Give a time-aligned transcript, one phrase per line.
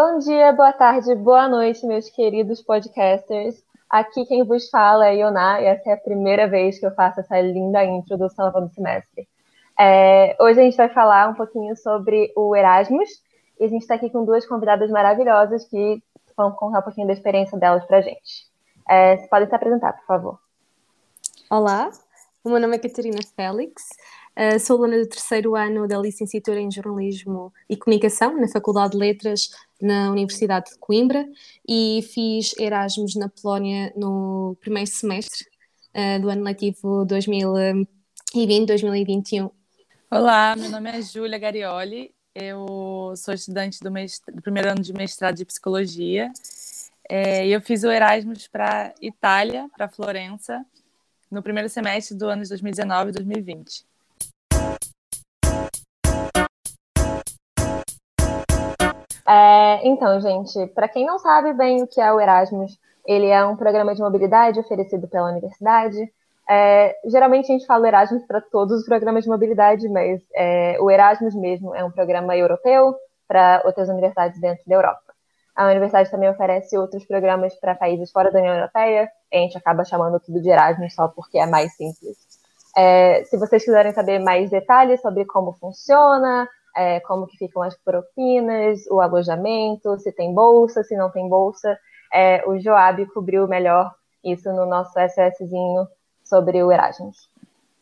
[0.00, 3.60] Bom dia, boa tarde, boa noite, meus queridos podcasters.
[3.90, 7.18] Aqui quem vos fala é Ioná, e essa é a primeira vez que eu faço
[7.18, 9.28] essa linda introdução do semestre.
[9.76, 13.08] É, hoje a gente vai falar um pouquinho sobre o Erasmus,
[13.58, 16.00] e a gente está aqui com duas convidadas maravilhosas que
[16.36, 18.46] vão contar um pouquinho da experiência delas para a gente.
[18.88, 20.38] É, você pode se apresentar, por favor.
[21.50, 21.90] Olá,
[22.44, 23.88] o meu nome é Catarina Félix,
[24.38, 28.98] uh, sou aluna do terceiro ano da licenciatura em Jornalismo e Comunicação na Faculdade de
[28.98, 29.50] Letras
[29.80, 31.28] na Universidade de Coimbra
[31.66, 35.44] e fiz Erasmus na Polónia no primeiro semestre
[35.94, 39.50] uh, do ano letivo 2020-2021.
[40.10, 45.36] Olá, meu nome é Júlia Garioli, eu sou estudante do, do, primeiro ano de mestrado
[45.36, 46.32] de Psicologia
[47.10, 50.64] é, e eu fiz o Erasmus para Itália, para Florença,
[51.30, 53.87] no primeiro semestre do ano de 2019 e 2020.
[59.28, 63.44] É, então, gente, para quem não sabe bem o que é o Erasmus, ele é
[63.44, 65.98] um programa de mobilidade oferecido pela universidade.
[66.48, 70.90] É, geralmente a gente fala Erasmus para todos os programas de mobilidade, mas é, o
[70.90, 75.12] Erasmus mesmo é um programa europeu para outras universidades dentro da Europa.
[75.54, 79.84] A universidade também oferece outros programas para países fora da União Europeia, a gente acaba
[79.84, 82.16] chamando tudo de Erasmus só porque é mais simples.
[82.74, 87.76] É, se vocês quiserem saber mais detalhes sobre como funciona, é, como que ficam as
[87.76, 91.78] propinas, o alojamento, se tem bolsa, se não tem bolsa.
[92.12, 93.92] É, o Joab cobriu melhor
[94.24, 95.86] isso no nosso SSzinho
[96.24, 97.28] sobre o Erasmus.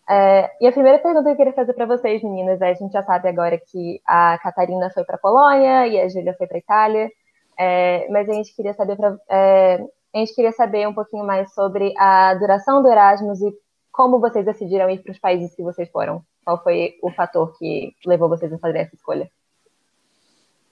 [0.09, 2.93] É, e a primeira pergunta que eu queria fazer para vocês, meninas, é: a gente
[2.93, 6.57] já sabe agora que a Catarina foi para a Polônia e a Júlia foi para
[6.57, 7.11] a Itália,
[7.59, 9.85] é, mas a gente queria saber pra, é,
[10.15, 13.53] a gente queria saber um pouquinho mais sobre a duração do Erasmus e
[13.97, 16.23] como vocês decidiram ir para os países que vocês foram.
[16.45, 19.31] Qual foi o fator que levou vocês a fazer essa escolha?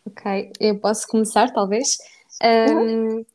[0.06, 1.96] Ok, eu posso começar, talvez.
[2.42, 3.20] Uhum.
[3.20, 3.26] Um,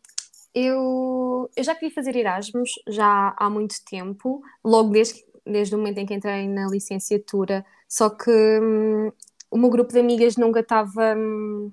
[0.54, 5.98] eu, eu já queria fazer Erasmus já há muito tempo, logo desde, desde o momento
[5.98, 9.11] em que entrei na licenciatura, só que um,
[9.49, 11.16] o meu grupo de amigas nunca estava.
[11.17, 11.72] Um,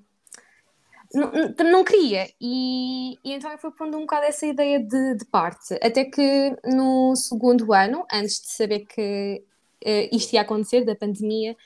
[1.15, 1.31] não,
[1.71, 5.75] não queria, e, e, então eu fui pondo um bocado essa ideia de, de parte.
[5.83, 9.43] Até que no segundo ano, antes de saber que
[9.84, 11.56] uh, isto ia acontecer, da pandemia,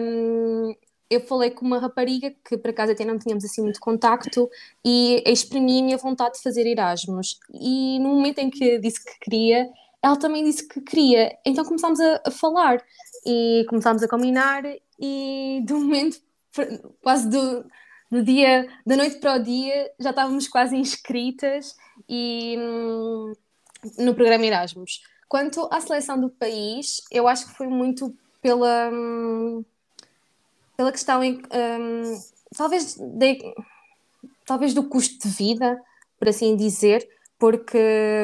[0.00, 0.74] um,
[1.08, 4.50] eu falei com uma rapariga que por acaso até não tínhamos assim muito contacto
[4.84, 7.38] e exprimi a minha vontade de fazer Erasmus.
[7.54, 9.70] E no momento em que disse que queria,
[10.02, 11.36] ela também disse que queria.
[11.44, 12.82] Então começámos a, a falar
[13.24, 14.64] e começámos a combinar
[14.98, 16.20] e de um momento
[17.02, 17.64] quase do,
[18.10, 21.76] do dia da noite para o dia já estávamos quase inscritas
[22.08, 23.32] e hum,
[23.98, 25.02] no programa Erasmus.
[25.28, 29.64] Quanto à seleção do país, eu acho que foi muito pela, hum,
[30.76, 32.20] pela questão em um,
[32.56, 33.54] talvez, de,
[34.44, 35.80] talvez do custo de vida,
[36.18, 37.78] por assim dizer, porque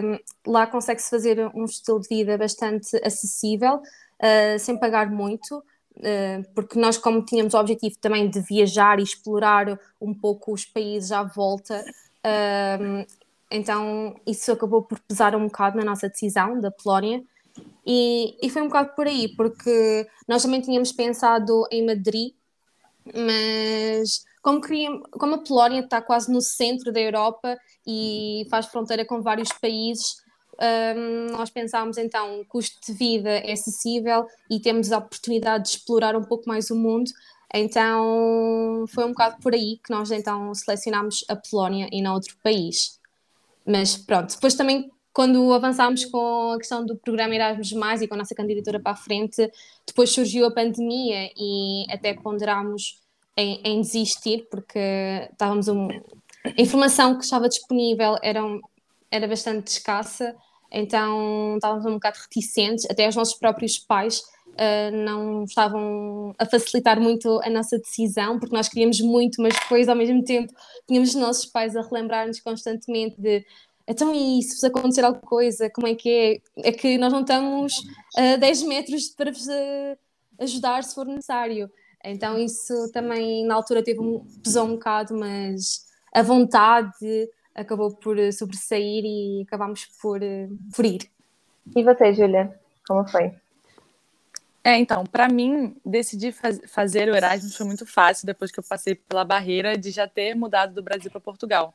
[0.05, 5.63] hum, lá consegue-se fazer um estilo de vida bastante acessível, uh, sem pagar muito,
[6.55, 11.13] porque nós, como tínhamos o objetivo também de viajar e explorar um pouco os países
[11.13, 11.85] à volta,
[12.25, 13.07] uh,
[13.51, 17.23] então isso acabou por pesar um bocado na nossa decisão da Polónia.
[17.87, 22.33] E, e foi um bocado por aí, porque nós também tínhamos pensado em Madrid,
[23.05, 29.05] mas como, queríamos, como a Polónia está quase no centro da Europa e faz fronteira
[29.05, 30.17] com vários países,
[30.61, 35.71] um, nós pensámos então o custo de vida é acessível e temos a oportunidade de
[35.71, 37.11] explorar um pouco mais o mundo.
[37.55, 42.37] Então foi um bocado por aí que nós então selecionámos a Polónia e não outro
[42.43, 42.99] país.
[43.67, 48.15] Mas pronto, depois também quando avançámos com a questão do programa Erasmus Mais e com
[48.15, 49.51] a nossa candidatura para a frente,
[49.87, 52.99] depois surgiu a pandemia e até ponderámos
[53.37, 55.89] em, em desistir porque estávamos um,
[56.45, 58.43] a informação que estava disponível era,
[59.13, 60.35] era bastante escassa,
[60.71, 67.01] então estávamos um bocado reticentes, até os nossos próprios pais Uh, não estavam a facilitar
[67.01, 70.53] muito a nossa decisão, porque nós queríamos muito, mas depois, ao mesmo tempo,
[70.87, 73.43] tínhamos os nossos pais a relembrar-nos constantemente de
[73.87, 76.69] então e se acontecer alguma coisa, como é que é?
[76.69, 77.75] É que nós não estamos
[78.17, 79.99] a 10 metros para vos uh,
[80.39, 81.71] ajudar se for necessário.
[82.05, 88.17] Então isso também na altura teve um, pesou um bocado, mas a vontade acabou por
[88.33, 90.21] sobressair e acabámos por,
[90.75, 91.11] por ir.
[91.75, 93.33] E você, Júlia, como foi?
[94.65, 98.65] É, então, para mim, decidir faz, fazer o Erasmus foi muito fácil depois que eu
[98.65, 101.75] passei pela barreira de já ter mudado do Brasil para Portugal.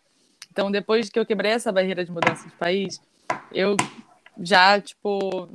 [0.50, 3.02] Então, depois que eu quebrei essa barreira de mudança de país,
[3.52, 3.76] eu
[4.40, 5.50] já, tipo,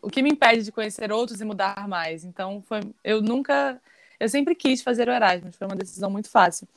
[0.00, 2.24] o que me impede de conhecer outros e mudar mais?
[2.24, 3.80] Então, foi, eu nunca,
[4.20, 6.68] eu sempre quis fazer o Erasmus, foi uma decisão muito fácil.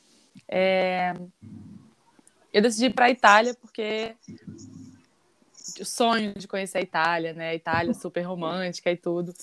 [0.48, 1.14] É...
[2.56, 4.16] Eu decidi ir para a Itália porque
[5.78, 7.50] o sonho de conhecer a Itália, né?
[7.50, 9.34] A Itália super romântica e tudo.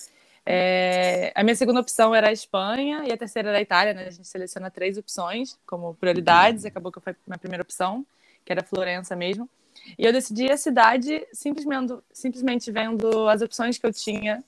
[0.43, 1.31] É...
[1.35, 4.07] A minha segunda opção era a Espanha e a terceira era a Itália, né?
[4.07, 8.03] A gente seleciona três opções como prioridades, acabou que foi minha primeira opção,
[8.43, 9.47] que era Florença mesmo.
[9.95, 14.43] E eu decidi a cidade simplesmente, simplesmente vendo as opções que eu tinha,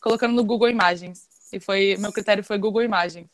[0.00, 1.28] colocando no Google Imagens.
[1.52, 3.28] E foi meu critério foi Google Imagens.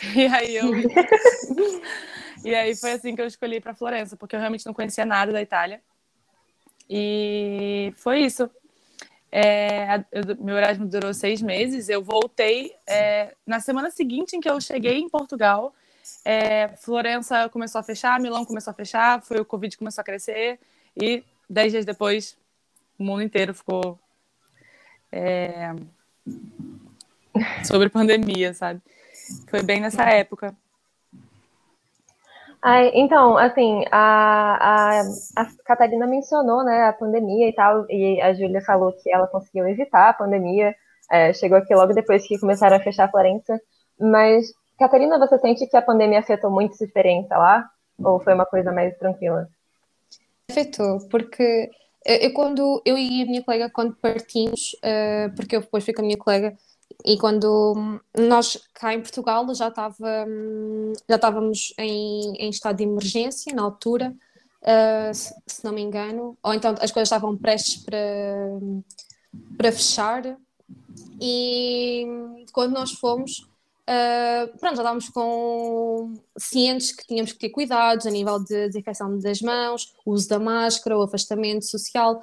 [0.14, 0.66] E aí eu
[2.44, 5.32] E aí foi assim que eu escolhi para Florença, porque eu realmente não conhecia nada
[5.32, 5.80] da Itália.
[6.88, 8.50] E foi isso.
[9.30, 11.88] É, eu, meu Erasmo durou seis meses.
[11.88, 15.74] Eu voltei é, na semana seguinte em que eu cheguei em Portugal.
[16.24, 20.58] É, Florença começou a fechar, Milão começou a fechar, foi o Covid começou a crescer
[20.96, 22.36] e dez dias depois
[22.98, 23.98] o mundo inteiro ficou
[25.12, 25.74] é,
[27.64, 28.80] sobre pandemia, sabe?
[29.48, 30.56] Foi bem nessa época.
[32.60, 35.02] Ai, então, assim, a, a,
[35.36, 39.68] a Catarina mencionou, né, a pandemia e tal, e a Júlia falou que ela conseguiu
[39.68, 40.74] evitar a pandemia,
[41.10, 43.60] é, chegou aqui logo depois que começaram a fechar a Florença,
[43.98, 47.68] mas, Catarina, você sente que a pandemia afetou muito sua experiência lá?
[47.98, 49.48] Ou foi uma coisa mais tranquila?
[50.50, 51.70] Afetou, porque
[52.06, 56.02] eu, quando, eu e a minha colega, quando partimos, uh, porque eu depois fui com
[56.02, 56.56] a minha colega,
[57.04, 60.26] e quando nós cá em Portugal já, estava,
[61.08, 64.14] já estávamos em, em estado de emergência na altura,
[64.62, 67.98] uh, se, se, não me engano, ou então as coisas estavam prestes para,
[69.56, 70.36] para fechar,
[71.20, 73.38] e quando nós fomos,
[73.88, 79.18] uh, pronto, já estávamos com cientes que tínhamos que ter cuidados a nível de desinfecção
[79.18, 82.20] das mãos, uso da máscara, o afastamento social.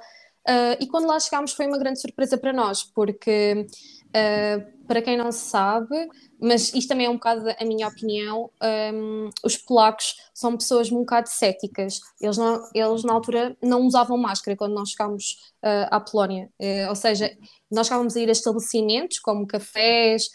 [0.48, 3.66] Uh, e quando lá chegámos foi uma grande surpresa para nós, porque
[4.08, 6.08] uh, para quem não sabe,
[6.40, 8.50] mas isto também é um bocado a minha opinião,
[8.94, 12.00] um, os polacos são pessoas um bocado céticas.
[12.20, 16.48] Eles, não, eles na altura não usavam máscara quando nós chegámos uh, à Polónia.
[16.60, 17.36] Uh, ou seja,
[17.70, 20.28] nós chegávamos a ir a estabelecimentos como cafés,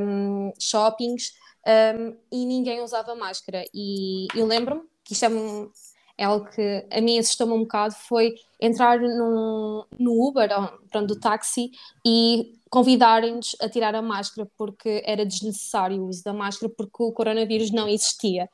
[0.00, 1.32] um, shoppings,
[1.66, 3.64] um, e ninguém usava máscara.
[3.72, 5.70] E eu lembro-me que isto é um,
[6.18, 10.50] é algo que a mim assustou-me um bocado, foi entrar no, no Uber,
[10.90, 11.70] pronto, do táxi,
[12.04, 17.12] e convidarem-nos a tirar a máscara porque era desnecessário o uso da máscara porque o
[17.12, 18.50] coronavírus não existia.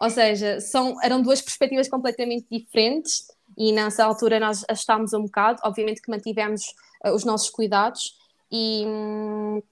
[0.00, 5.60] Ou seja, são, eram duas perspectivas completamente diferentes e nessa altura nós assustámos um bocado,
[5.62, 6.74] obviamente que mantivemos
[7.04, 8.18] uh, os nossos cuidados
[8.50, 9.62] e, hum,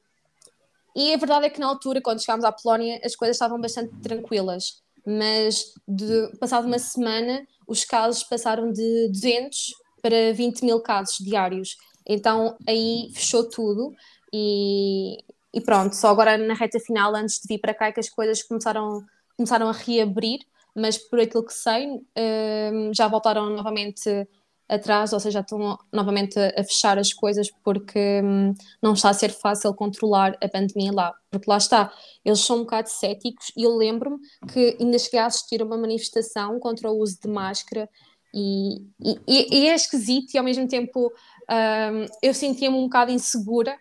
[0.94, 3.92] e a verdade é que na altura, quando chegámos à Polónia, as coisas estavam bastante
[4.02, 11.18] tranquilas, mas de, passado uma semana os casos passaram de 200 para 20 mil casos
[11.18, 11.76] diários.
[12.06, 13.94] Então aí fechou tudo
[14.32, 15.18] e,
[15.52, 18.08] e pronto, só agora na reta final, antes de vir para cá, é que as
[18.08, 19.04] coisas começaram,
[19.36, 20.40] começaram a reabrir,
[20.74, 24.26] mas por aquilo que sei, um, já voltaram novamente
[24.74, 29.30] atrás, ou seja, estão novamente a, fechar as coisas porque um, não está a ser
[29.30, 31.92] fácil controlar a pandemia lá, porque lá está,
[32.24, 34.18] eles são um bocado céticos e eu lembro-me
[34.52, 37.88] que ainda cheguei a assistir a uma manifestação contra o uso de máscara
[38.34, 41.12] e, e, e é esquisito e ao mesmo tempo
[41.50, 43.76] um, eu sentia-me um bocado insegura,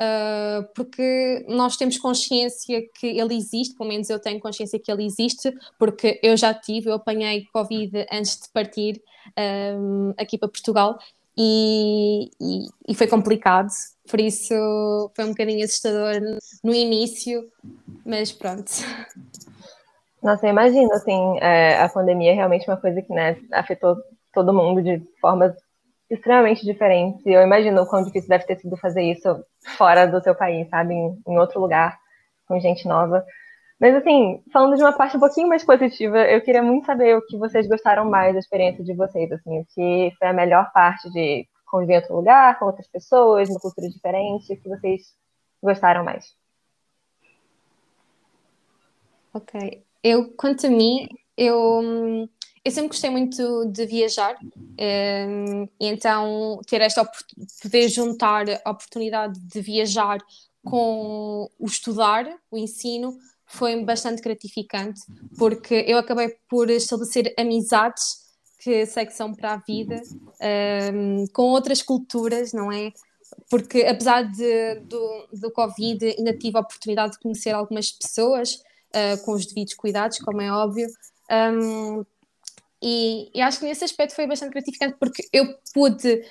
[0.00, 5.04] uh, porque nós temos consciência que ele existe, pelo menos eu tenho consciência que ele
[5.04, 9.02] existe, porque eu já tive, eu apanhei Covid antes de partir
[9.78, 10.98] um, aqui para Portugal
[11.36, 13.68] e, e, e, foi complicado,
[14.10, 14.52] por isso
[15.14, 16.14] foi um bocadinho assustador
[16.64, 17.48] no início,
[18.04, 18.72] mas pronto.
[20.20, 23.96] Nossa, imagino, assim, é, a pandemia é realmente uma coisa que né, afetou
[24.34, 25.54] todo mundo de formas
[26.10, 27.24] extremamente diferentes.
[27.24, 29.44] Eu imagino o quão difícil deve ter sido fazer isso
[29.76, 30.92] fora do seu país, sabe?
[30.92, 31.96] Em, em outro lugar,
[32.48, 33.24] com gente nova.
[33.80, 37.24] Mas, assim, falando de uma parte um pouquinho mais positiva, eu queria muito saber o
[37.24, 41.08] que vocês gostaram mais da experiência de vocês, assim, o que foi a melhor parte
[41.12, 45.02] de conviver em outro lugar, com outras pessoas, uma cultura diferente, o que vocês
[45.62, 46.34] gostaram mais.
[49.32, 49.84] Ok.
[50.02, 52.28] Eu, quanto a mim, eu
[52.64, 57.08] eu sempre gostei muito de viajar um, e então ter esta
[57.62, 60.18] poder juntar a oportunidade de viajar
[60.62, 63.16] com o estudar, o ensino,
[63.48, 65.00] foi bastante gratificante
[65.36, 68.28] porque eu acabei por estabelecer amizades
[68.58, 70.00] que sei que são para a vida
[70.92, 72.92] um, com outras culturas, não é?
[73.48, 79.24] Porque apesar de, do, do Covid ainda tive a oportunidade de conhecer algumas pessoas uh,
[79.24, 80.88] com os devidos cuidados, como é óbvio.
[81.30, 82.04] Um,
[82.82, 86.22] e, e, acho que nesse aspecto foi bastante gratificante porque eu pude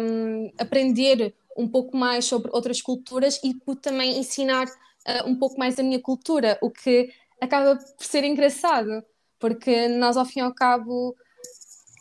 [0.00, 4.66] um, aprender um pouco mais sobre outras culturas e pude também ensinar
[5.08, 9.02] uh, um pouco mais a minha cultura, o que acaba por ser engraçado,
[9.38, 11.16] porque nós, ao fim e ao cabo,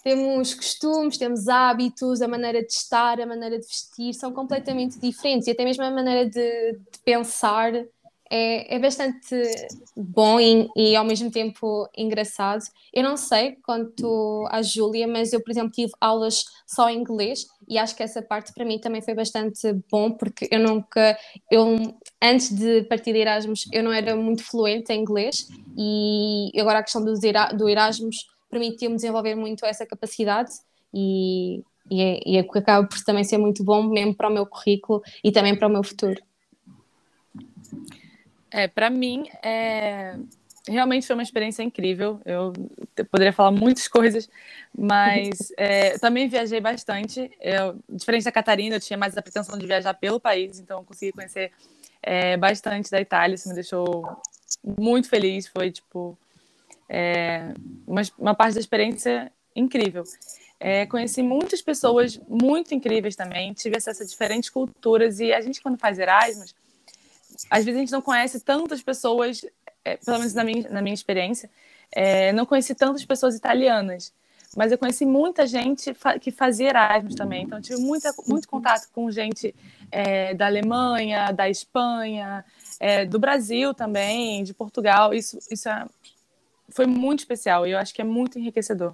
[0.04, 5.48] temos costumes, temos hábitos, a maneira de estar, a maneira de vestir são completamente diferentes
[5.48, 7.74] e até mesmo a maneira de, de pensar
[8.32, 9.36] é, é bastante
[9.96, 12.64] bom e, e, ao mesmo tempo engraçado.
[12.94, 17.46] Eu não sei quanto à Júlia, mas eu, por exemplo, tive aulas só em inglês
[17.68, 21.18] e acho que essa parte para mim também foi bastante bom, porque eu nunca,
[21.52, 26.80] eu antes de partir de Erasmus, eu não era muito fluente em inglês e agora
[26.80, 30.52] a questão do, Erasmus permitiu-me desenvolver muito essa capacidade
[30.94, 34.46] e, e, é, e é acaba por também ser muito bom mesmo para o meu
[34.46, 36.22] currículo e também para o meu futuro.
[38.52, 40.18] É, para mim, é...
[40.68, 42.20] realmente foi uma experiência incrível.
[42.26, 42.52] Eu
[43.10, 44.30] poderia falar muitas coisas,
[44.78, 47.32] mas é, também viajei bastante.
[47.40, 51.14] Eu, diferente da Catarina, eu tinha mais a pretensão de viajar pelo país, então consegui
[51.14, 51.52] conhecer
[52.02, 53.36] é, bastante da Itália.
[53.36, 54.06] Isso me deixou
[54.64, 55.48] muito feliz.
[55.48, 56.18] Foi tipo
[56.90, 57.54] é,
[57.88, 60.04] uma, uma parte da experiência incrível.
[60.60, 65.60] É, conheci muitas pessoas muito incríveis também, tive acesso a diferentes culturas e a gente
[65.60, 66.54] quando faz Erasmus
[67.50, 69.46] às vezes a gente não conhece tantas pessoas,
[69.84, 71.50] é, pelo menos na minha, na minha experiência,
[71.92, 74.14] é, não conheci tantas pessoas italianas,
[74.56, 77.44] mas eu conheci muita gente fa que fazia Erasmus também.
[77.44, 79.56] Então, tive muita, muito contato com gente
[79.92, 82.44] é, da Alemanha, da Espanha,
[82.80, 85.14] é, do Brasil também, de Portugal.
[85.14, 85.86] Isso, isso é,
[86.70, 88.94] foi muito especial e eu acho que é muito enriquecedor.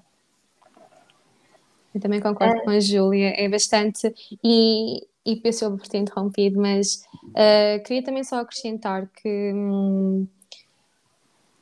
[1.93, 2.63] Eu também concordo é.
[2.63, 4.13] com a Júlia, é bastante.
[4.43, 10.27] E, e peço por ter interrompido, mas uh, queria também só acrescentar que hum,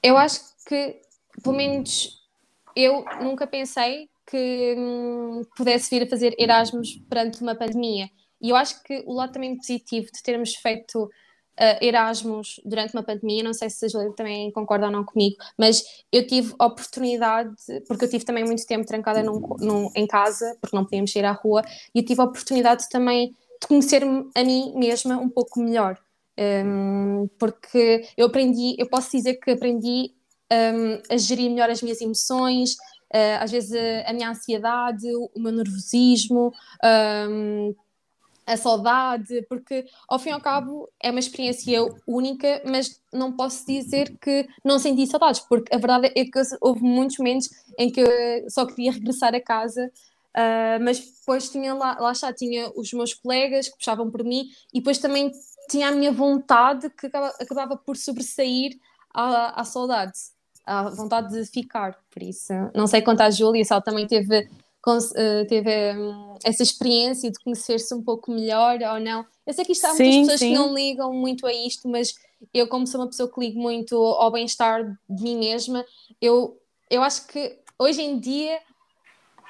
[0.04, 1.00] eu acho que,
[1.42, 2.25] pelo menos,
[2.76, 8.10] eu nunca pensei que hum, pudesse vir a fazer Erasmus perante uma pandemia.
[8.42, 11.10] E eu acho que o lado também positivo de termos feito uh,
[11.84, 15.84] Erasmus durante uma pandemia, não sei se a Julia também concorda ou não comigo, mas
[16.12, 17.56] eu tive oportunidade,
[17.88, 21.26] porque eu tive também muito tempo trancada num, num, em casa, porque não podíamos sair
[21.26, 21.64] à rua,
[21.94, 25.98] e eu tive a oportunidade também de conhecer-me a mim mesma um pouco melhor.
[26.38, 30.14] Um, porque eu aprendi, eu posso dizer que aprendi
[30.52, 32.74] um, a gerir melhor as minhas emoções,
[33.14, 36.54] uh, às vezes a, a, minha ansiedade, o meu nervosismo,
[37.30, 37.76] um,
[38.46, 43.66] a saudade, porque ao fim e ao cabo é uma experiência única, mas não posso
[43.66, 48.02] dizer que não senti saudades, porque a verdade é que houve muitos momentos em que
[48.02, 49.92] eu só queria regressar a casa,
[50.36, 54.50] uh, mas depois tinha lá, lá está, tinha os meus colegas que puxavam por mim
[54.72, 55.32] e depois também
[55.68, 58.78] tinha a minha vontade que acaba, acabava por sobressair
[59.12, 60.14] à, à saudade,
[60.66, 62.54] à vontade de ficar, por isso.
[62.74, 64.48] Não sei quanto à Júlia, se ela também teve
[64.88, 69.26] uh, teve um, essa experiência de conhecer-se um pouco melhor ou não.
[69.46, 70.50] Eu sei que isto há sim, muitas pessoas sim.
[70.50, 72.14] que não ligam muito a isto, mas
[72.54, 75.86] eu, como sou uma pessoa que ligo muito ao bem-estar de mim mesma,
[76.22, 78.60] eu, eu acho que hoje em dia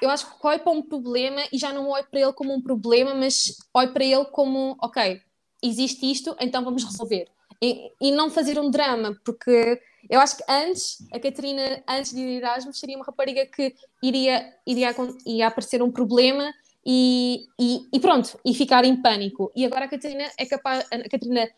[0.00, 2.60] eu acho que olho para um problema e já não olho para ele como um
[2.60, 5.20] problema, mas olho para ele como, ok,
[5.62, 7.28] existe isto, então vamos resolver.
[7.62, 12.20] E, e não fazer um drama, porque eu acho que antes, a Catarina, antes de
[12.20, 14.94] ir Erasmus, seria uma rapariga que iria, iria,
[15.24, 16.52] ia aparecer um problema
[16.84, 19.50] e, e, e, pronto, e ficar em pânico.
[19.54, 21.48] E agora a Catarina é capaz, a Catarina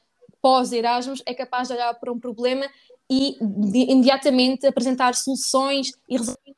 [0.40, 2.68] pós-Erasmus é capaz de olhar para um problema
[3.10, 6.54] e de, imediatamente apresentar soluções e resolver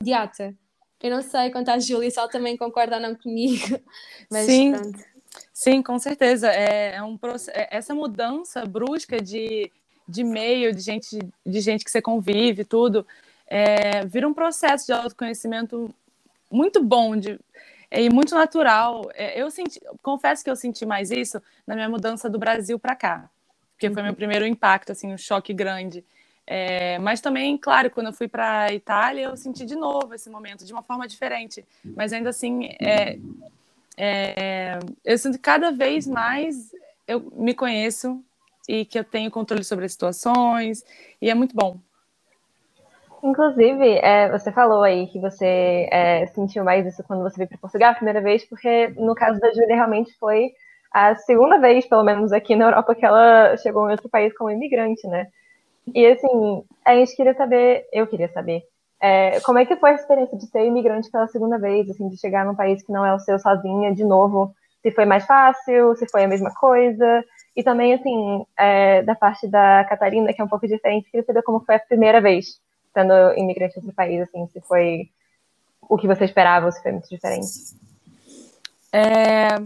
[0.00, 0.54] imediata.
[1.00, 3.80] Eu não sei quanto à Júlia, se ela também concorda ou não comigo,
[4.30, 4.72] mas Sim.
[4.72, 4.98] pronto.
[5.52, 6.50] Sim, com certeza.
[6.50, 9.70] É, é um é, essa mudança brusca de,
[10.08, 13.06] de meio, de gente, de gente que você convive, tudo,
[13.46, 15.94] é, vira um processo de autoconhecimento
[16.50, 17.38] muito bom de,
[17.90, 19.10] é, e muito natural.
[19.14, 22.96] É, eu senti, confesso que eu senti mais isso na minha mudança do Brasil para
[22.96, 23.30] cá,
[23.72, 24.16] porque foi meu uhum.
[24.16, 26.04] primeiro impacto, assim, um choque grande.
[26.50, 30.30] É, mas também, claro, quando eu fui para a Itália, eu senti de novo esse
[30.30, 31.62] momento, de uma forma diferente.
[31.84, 33.18] Mas ainda assim, é,
[33.98, 36.72] é, eu sinto que cada vez mais
[37.06, 38.24] eu me conheço
[38.68, 40.84] e que eu tenho controle sobre as situações,
[41.20, 41.78] e é muito bom.
[43.22, 47.58] Inclusive, é, você falou aí que você é, sentiu mais isso quando você veio para
[47.58, 50.52] Portugal a primeira vez, porque no caso da Júlia realmente foi
[50.92, 54.50] a segunda vez, pelo menos aqui na Europa, que ela chegou em outro país como
[54.50, 55.26] imigrante, né?
[55.94, 58.62] E assim, a gente queria saber, eu queria saber,
[59.00, 62.18] é, como é que foi a experiência de ser imigrante pela segunda vez, assim, de
[62.18, 64.54] chegar num país que não é o seu sozinha de novo?
[64.82, 67.24] Se foi mais fácil, se foi a mesma coisa?
[67.58, 71.42] E também, assim, é, da parte da Catarina, que é um pouco diferente, queria saber
[71.42, 72.60] como foi a primeira vez
[72.94, 75.10] sendo imigrante em outro país, assim, se foi
[75.82, 77.48] o que você esperava ou se foi muito diferente.
[78.92, 79.58] É,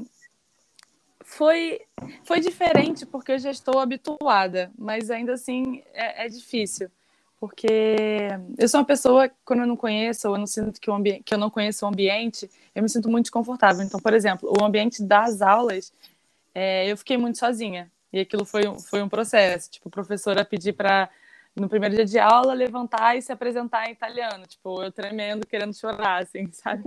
[1.22, 1.82] foi,
[2.25, 6.90] foi diferente porque eu já estou habituada, mas ainda assim é, é difícil.
[7.38, 11.02] Porque eu sou uma pessoa, quando eu não conheço, ou eu não sinto que, o
[11.02, 13.82] que eu não conheço o ambiente, eu me sinto muito desconfortável.
[13.82, 15.92] Então, por exemplo, o ambiente das aulas,
[16.54, 17.90] é, eu fiquei muito sozinha.
[18.12, 19.71] E aquilo foi, foi um processo.
[19.71, 21.09] Tipo, a professora pedir para,
[21.56, 24.47] no primeiro dia de aula, levantar e se apresentar em italiano.
[24.47, 26.85] Tipo, eu tremendo, querendo chorar, assim, sabe?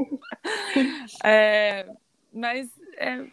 [1.23, 1.87] é,
[2.31, 3.25] mas é,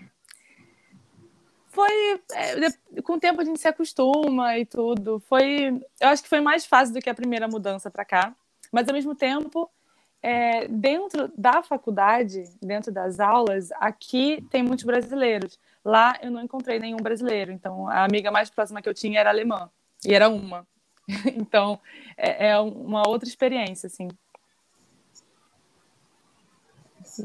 [1.72, 5.20] foi é, com o tempo a gente se acostuma e tudo.
[5.20, 8.34] Foi, eu acho que foi mais fácil do que a primeira mudança para cá.
[8.70, 9.70] Mas ao mesmo tempo,
[10.22, 15.58] é, dentro da faculdade, dentro das aulas, aqui tem muitos brasileiros.
[15.84, 17.52] Lá eu não encontrei nenhum brasileiro.
[17.52, 19.70] Então a amiga mais próxima que eu tinha era alemã
[20.04, 20.66] e era uma.
[21.36, 21.80] então
[22.16, 24.08] é, é uma outra experiência, assim.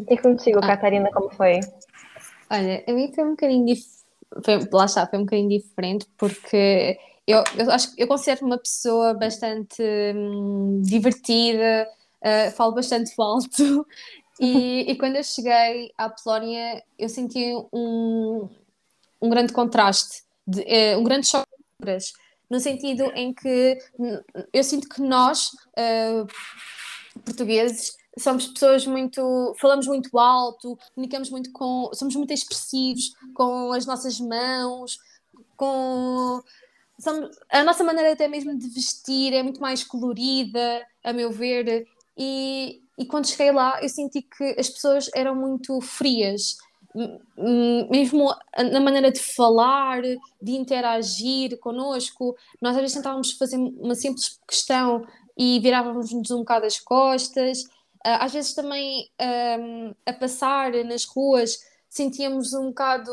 [0.10, 0.68] E contigo, ah.
[0.68, 1.60] Catarina, como foi?
[2.50, 3.76] Olha, a mim foi um bocadinho
[4.44, 9.14] foi, lá está, foi um bocadinho diferente, porque eu, eu acho eu considero uma pessoa
[9.14, 9.82] bastante
[10.16, 11.88] hum, divertida,
[12.22, 13.88] uh, falo bastante alto,
[14.39, 18.50] e, e, quando eu cheguei à Polónia eu senti um,
[19.22, 21.48] um grande contraste, de, uh, um grande choque
[22.50, 23.77] no sentido em que
[24.53, 26.25] eu sinto que nós, uh,
[27.24, 29.53] portugueses, somos pessoas muito.
[29.60, 31.89] falamos muito alto, comunicamos muito com.
[31.94, 34.98] somos muito expressivos com as nossas mãos,
[35.56, 36.41] com.
[37.00, 41.86] Somos, a nossa maneira até mesmo de vestir é muito mais colorida, a meu ver,
[42.17, 46.58] e, e quando cheguei lá eu senti que as pessoas eram muito frias,
[47.92, 48.34] mesmo
[48.72, 52.36] na maneira de falar, de interagir connosco.
[52.60, 55.06] Nós às vezes tentávamos fazer uma simples questão
[55.38, 57.66] e virávamos-nos um bocado as costas
[58.08, 59.10] ah, às vezes também
[59.60, 63.12] um, a passar nas ruas sentíamos um bocado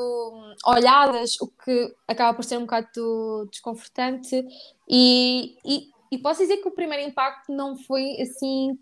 [0.64, 4.44] olhadas, o que acaba por ser um bocado desconfortante.
[4.88, 8.78] E, e, e, posso dizer que o primeiro impacto não foi assim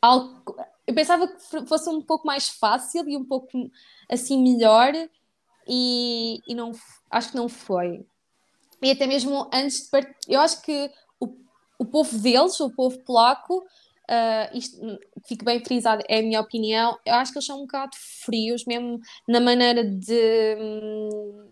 [0.00, 0.56] algo.
[0.86, 3.70] Eu pensava que fosse um pouco mais fácil e um pouco
[4.10, 4.92] assim melhor,
[5.66, 6.72] e, e não,
[7.10, 8.06] acho que não foi.
[8.82, 11.36] E até mesmo antes de partir, eu acho que o,
[11.78, 13.64] o povo deles, o povo polaco,
[14.10, 14.78] Uh, isto
[15.26, 16.98] fico bem frisado, é a minha opinião.
[17.04, 21.50] Eu acho que eles são um bocado frios, mesmo na maneira de, hum,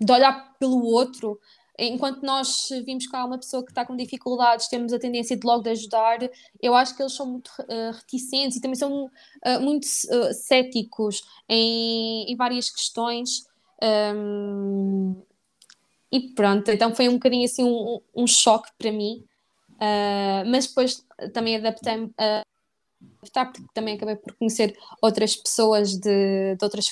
[0.00, 1.38] de olhar pelo outro.
[1.82, 5.46] Enquanto nós vimos que há uma pessoa que está com dificuldades, temos a tendência de
[5.46, 6.18] logo de ajudar,
[6.60, 9.86] eu acho que eles são muito uh, reticentes e também são uh, muito
[10.34, 13.46] céticos em, em, várias questões.
[14.14, 15.22] Um,
[16.12, 19.24] e pronto, então foi um bocadinho assim um, um choque para mim.
[19.76, 22.44] Uh, mas depois também adaptei-me a
[23.22, 26.90] adaptar, porque também acabei por conhecer outras pessoas de, de outras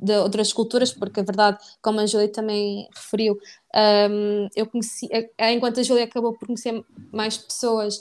[0.00, 3.38] de outras culturas, porque a verdade, como a Júlia também referiu,
[4.10, 5.08] um, eu conheci,
[5.38, 8.00] enquanto a Júlia acabou por conhecer mais pessoas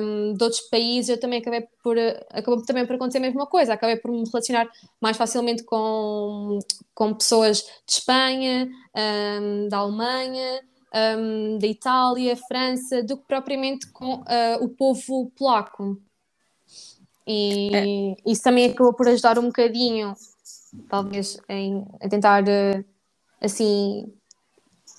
[0.00, 1.96] um, de outros países, eu também acabei por
[2.30, 4.68] acabou também por acontecer a mesma coisa, acabei por me relacionar
[5.00, 6.58] mais facilmente com,
[6.94, 10.62] com pessoas de Espanha, um, da Alemanha,
[11.18, 16.00] um, da Itália, França, do que propriamente com uh, o povo polaco.
[17.26, 18.30] E é.
[18.30, 20.14] isso também acabou por ajudar um bocadinho,
[20.88, 22.84] talvez, em, a tentar, uh,
[23.40, 24.12] assim,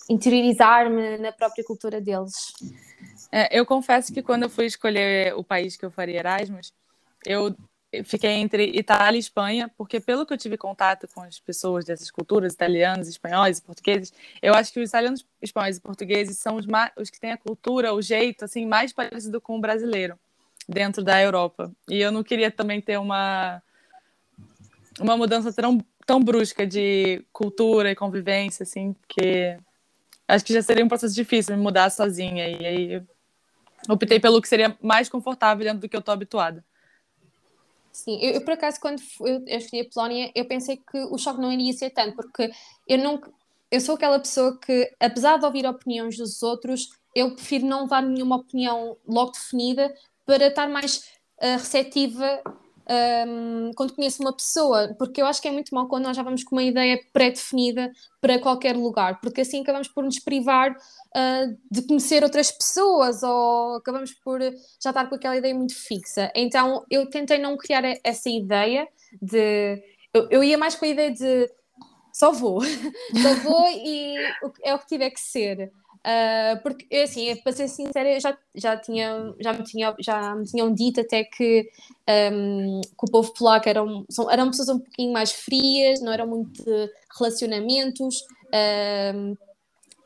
[0.09, 2.53] interiorizar-me na própria cultura deles.
[3.31, 6.73] É, eu confesso que quando eu fui escolher o país que eu faria Erasmus,
[7.25, 7.55] eu
[8.03, 12.11] fiquei entre Itália e Espanha, porque pelo que eu tive contato com as pessoas dessas
[12.11, 16.65] culturas, italianos, espanhóis e portugueses, eu acho que os italianos, espanhóis e portugueses são os,
[16.65, 20.17] mais, os que têm a cultura, o jeito assim mais parecido com o brasileiro
[20.67, 21.71] dentro da Europa.
[21.89, 23.61] E eu não queria também ter uma
[24.99, 29.57] uma mudança tão, tão brusca de cultura e convivência assim, porque
[30.27, 33.03] acho que já seria um processo difícil me mudar sozinha e aí
[33.89, 36.63] optei pelo que seria mais confortável dentro do que eu estou habituada.
[37.91, 41.17] Sim, eu, eu, por acaso, quando eu, eu escolhi a Polónia, eu pensei que o
[41.17, 42.51] choque não iria ser tanto, porque
[42.87, 43.19] eu não.
[43.71, 48.03] Eu sou aquela pessoa que, apesar de ouvir opiniões dos outros, eu prefiro não dar
[48.03, 49.93] nenhuma opinião logo definida
[50.25, 50.97] para estar mais
[51.41, 52.41] uh, receptiva
[52.89, 56.23] um, quando conheço uma pessoa, porque eu acho que é muito mal quando nós já
[56.23, 61.57] vamos com uma ideia pré-definida para qualquer lugar, porque assim acabamos por nos privar uh,
[61.69, 66.31] de conhecer outras pessoas ou acabamos por já estar com aquela ideia muito fixa.
[66.35, 68.87] Então eu tentei não criar essa ideia
[69.21, 69.81] de.
[70.13, 71.51] Eu, eu ia mais com a ideia de
[72.13, 72.61] só vou,
[73.21, 74.15] só vou e
[74.63, 75.71] é o que tiver que ser.
[76.07, 80.73] Uh, porque, assim, para ser sincera, já, já, tinha, já, me tinha, já me tinham
[80.73, 81.69] dito até que,
[82.31, 86.25] um, que o povo polaco eram, são, eram pessoas um pouquinho mais frias, não eram
[86.25, 86.63] muito
[87.19, 88.23] relacionamentos.
[89.13, 89.35] Um,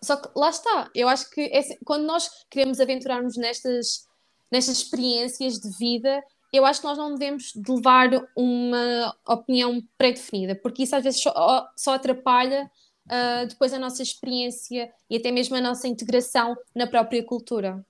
[0.03, 4.07] só que lá está, eu acho que é, quando nós queremos aventurar-nos nestas,
[4.51, 10.55] nestas experiências de vida, eu acho que nós não devemos de levar uma opinião pré-definida,
[10.55, 12.67] porque isso às vezes só, só atrapalha
[13.07, 17.83] uh, depois a nossa experiência e até mesmo a nossa integração na própria cultura.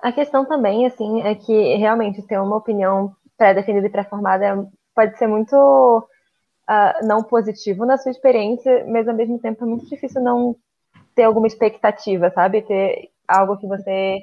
[0.00, 5.26] A questão também, assim, é que realmente ter uma opinião pré-definida e pré-formada pode ser
[5.26, 10.56] muito uh, não positivo na sua experiência, mas ao mesmo tempo é muito difícil não
[11.14, 12.62] ter alguma expectativa, sabe?
[12.62, 14.20] Ter algo que você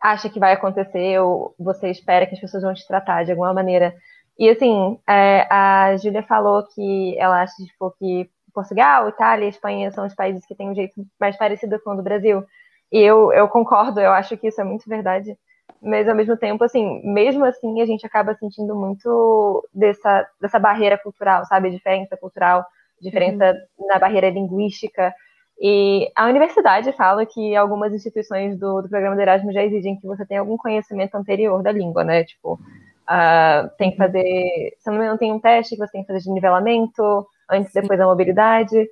[0.00, 3.52] acha que vai acontecer ou você espera que as pessoas vão te tratar de alguma
[3.52, 3.94] maneira.
[4.38, 10.04] E assim, é, a Júlia falou que ela acha tipo, que Portugal, Itália, Espanha são
[10.04, 12.44] os países que têm um jeito mais parecido com o do Brasil.
[12.90, 15.38] E eu, eu concordo, eu acho que isso é muito verdade.
[15.80, 20.98] Mas ao mesmo tempo, assim, mesmo assim, a gente acaba sentindo muito dessa, dessa barreira
[20.98, 21.70] cultural, sabe?
[21.70, 22.64] Diferença cultural,
[23.00, 23.86] diferença uhum.
[23.86, 25.14] na barreira linguística.
[25.60, 30.06] E a universidade fala que algumas instituições do, do programa de Erasmus já exigem que
[30.06, 32.24] você tenha algum conhecimento anterior da língua, né?
[32.24, 34.74] Tipo, uh, tem que fazer.
[34.78, 37.74] Se não me engano, tem um teste que você tem que fazer de nivelamento, antes
[37.74, 38.88] e depois da mobilidade.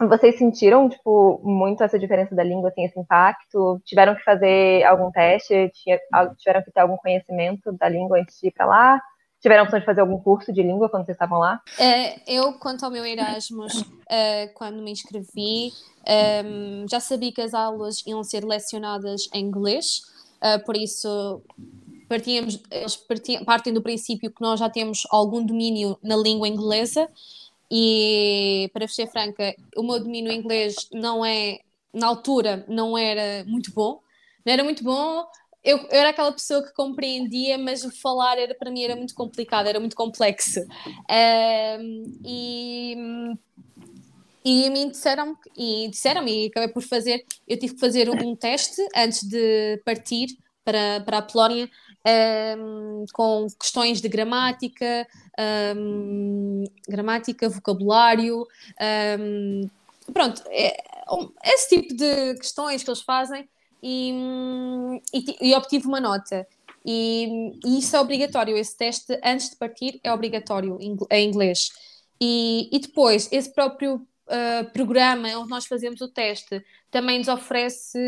[0.00, 3.80] Vocês sentiram, tipo, muito essa diferença da língua, assim, esse impacto?
[3.84, 5.70] Tiveram que fazer algum teste?
[6.38, 9.00] Tiveram que ter algum conhecimento da língua antes de ir para lá?
[9.44, 11.60] tiveram a opção de fazer algum curso de língua quando vocês estavam lá?
[11.78, 17.42] Uh, eu, quanto ao meu Erasmus, uh, quando me inscrevi, um, ehm, já sabia que
[17.42, 20.00] as aulas iam ser lecionadas em inglês,
[20.42, 21.42] uh, por isso
[22.08, 27.06] partíamos, eles partiam, partem do princípio que nós já temos algum domínio na língua inglesa
[27.76, 31.58] e, para ser franca, o meu domínio inglês não é,
[31.92, 34.00] na altura, não era muito bom,
[34.46, 35.26] não era muito bom,
[35.64, 39.12] eu, eu, era aquela pessoa que compreendia, mas o falar era para mim era muito
[39.12, 40.60] complicado, era muito complexo.
[41.80, 42.96] Um, e,
[44.44, 48.36] e a mim disseram e disseram e acabei por fazer, eu tive que fazer um
[48.36, 50.28] teste antes de partir
[50.64, 51.68] para, para a Polónia
[52.58, 55.06] um, com questões de gramática,
[55.76, 58.46] um, gramática, vocabulário,
[60.12, 60.76] pronto, é,
[61.44, 63.48] esse tipo de questões que eles fazem
[63.82, 64.12] e,
[65.12, 66.46] e, e obtive uma nota.
[66.84, 71.70] E, e, isso é obrigatório, esse teste antes de partir é obrigatório em inglês.
[72.20, 77.98] E, e depois, esse próprio uh, programa onde nós fazemos o teste também nos oferece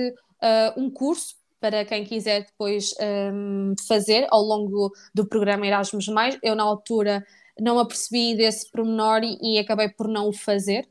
[0.43, 2.95] uh, um curso para quem quiser depois
[3.33, 6.07] um, fazer ao longo do programa Erasmus.
[6.43, 7.25] Eu, na altura,
[7.59, 10.89] não apercebi desse pormenor e, e acabei por não o fazer.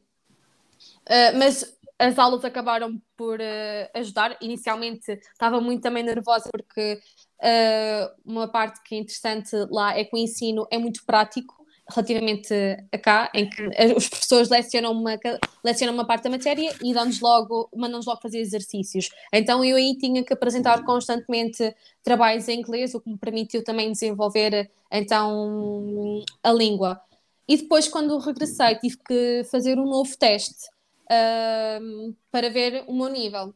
[1.08, 4.38] Uh, mas as aulas acabaram por uh, ajudar.
[4.41, 6.99] Inicialmente estava muito também nervosa porque
[7.39, 12.53] uh, uma parte que é interessante lá é que o ensino é muito prático relativamente
[12.91, 13.61] a cá, em que
[13.95, 15.19] os professores lecionam uma,
[15.63, 19.09] lecionam uma parte da matéria e dão-nos logo, mandam-nos logo fazer exercícios.
[19.31, 23.91] Então eu aí tinha que apresentar constantemente trabalhos em inglês, o que me permitiu também
[23.91, 26.99] desenvolver então a língua.
[27.47, 30.67] E depois, quando regressei, tive que fazer um novo teste
[31.05, 33.53] uh, para ver o meu nível.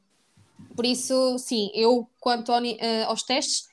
[0.75, 3.67] Por isso, sim, eu, quanto ao, uh, aos testes,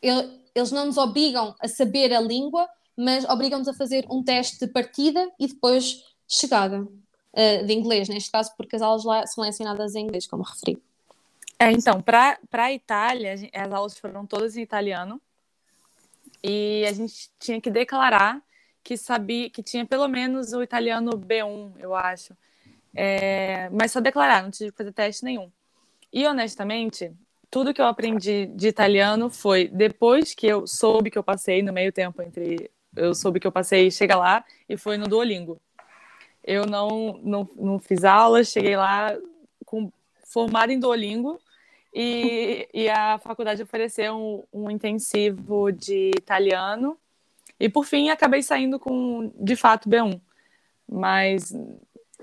[0.00, 4.64] eu, eles não nos obrigam a saber a língua, mas obrigam-nos a fazer um teste
[4.64, 9.44] de partida e depois chegada uh, de inglês, neste caso, porque as aulas lá são
[9.44, 10.80] lecionadas em inglês, como referi.
[11.58, 15.20] É, então, para a Itália, as aulas foram todas em italiano
[16.42, 18.42] e a gente tinha que declarar
[18.82, 22.36] que sabia que tinha pelo menos o italiano B1, eu acho.
[22.94, 25.50] É, mas só declarar, não tive que fazer teste nenhum.
[26.12, 27.12] E honestamente,
[27.50, 31.72] tudo que eu aprendi de italiano foi depois que eu soube que eu passei no
[31.72, 35.60] meio tempo entre eu soube que eu passei chega lá e foi no Duolingo.
[36.42, 39.16] Eu não, não, não fiz aulas, cheguei lá
[39.64, 39.92] com
[40.24, 41.40] formada em Duolingo
[41.92, 46.96] e, e a faculdade ofereceu um, um intensivo de italiano
[47.58, 50.20] e por fim acabei saindo com de fato B1.
[50.88, 51.52] Mas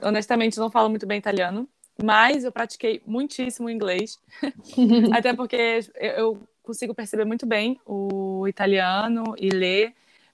[0.01, 1.67] honestamente não falo muito bem italiano,
[2.01, 4.19] mas eu pratiquei muitíssimo inglês,
[5.13, 9.93] até porque eu consigo perceber muito bem o italiano e ler,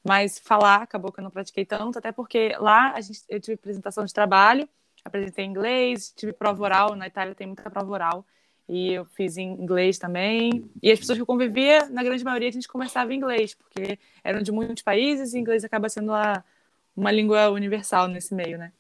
[0.10, 3.54] mas falar acabou que eu não pratiquei tanto, até porque lá a gente, eu tive
[3.54, 4.68] apresentação de trabalho,
[5.06, 8.26] apresentei em inglês, tive prova oral, na Itália tem muita prova oral,
[8.68, 10.68] e eu fiz em inglês também.
[10.82, 14.00] E as pessoas que eu convivia, na grande maioria, a gente conversava em inglês, porque
[14.24, 16.44] eram de muitos países e inglês acaba sendo a,
[16.98, 18.72] uma língua universal nesse meio, né?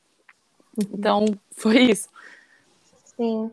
[0.92, 2.10] Então, foi isso.
[3.15, 3.52] Sim.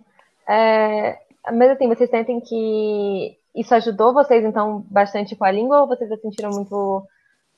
[0.48, 1.18] É,
[1.52, 6.08] mas assim, vocês sentem que isso ajudou vocês, então, bastante com a língua, ou vocês
[6.08, 7.06] se sentiram muito.